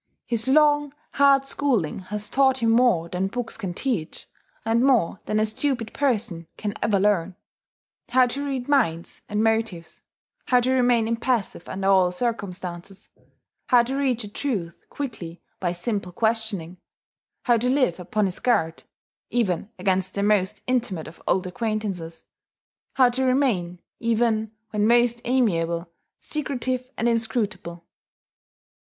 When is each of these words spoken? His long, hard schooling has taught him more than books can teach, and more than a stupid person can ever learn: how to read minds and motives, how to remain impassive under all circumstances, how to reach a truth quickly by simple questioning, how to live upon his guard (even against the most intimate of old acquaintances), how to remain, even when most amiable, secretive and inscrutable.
His 0.25 0.47
long, 0.47 0.95
hard 1.11 1.45
schooling 1.45 1.99
has 2.09 2.27
taught 2.27 2.57
him 2.57 2.71
more 2.71 3.07
than 3.07 3.27
books 3.27 3.55
can 3.55 3.75
teach, 3.75 4.27
and 4.65 4.83
more 4.83 5.19
than 5.27 5.39
a 5.39 5.45
stupid 5.45 5.93
person 5.93 6.47
can 6.57 6.73
ever 6.81 6.99
learn: 6.99 7.35
how 8.09 8.25
to 8.25 8.43
read 8.43 8.67
minds 8.67 9.21
and 9.29 9.43
motives, 9.43 10.01
how 10.45 10.59
to 10.61 10.71
remain 10.71 11.07
impassive 11.07 11.69
under 11.69 11.87
all 11.87 12.11
circumstances, 12.11 13.09
how 13.67 13.83
to 13.83 13.95
reach 13.95 14.23
a 14.23 14.27
truth 14.27 14.73
quickly 14.89 15.39
by 15.59 15.71
simple 15.71 16.11
questioning, 16.11 16.77
how 17.43 17.57
to 17.57 17.69
live 17.69 17.99
upon 17.99 18.25
his 18.25 18.39
guard 18.39 18.81
(even 19.29 19.69
against 19.77 20.15
the 20.15 20.23
most 20.23 20.63
intimate 20.65 21.07
of 21.07 21.21
old 21.27 21.45
acquaintances), 21.45 22.23
how 22.93 23.07
to 23.07 23.23
remain, 23.23 23.79
even 23.99 24.51
when 24.71 24.87
most 24.87 25.21
amiable, 25.25 25.87
secretive 26.19 26.89
and 26.97 27.07
inscrutable. 27.07 27.85